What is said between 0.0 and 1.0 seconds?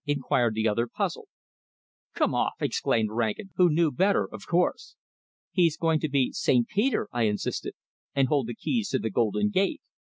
inquired the other,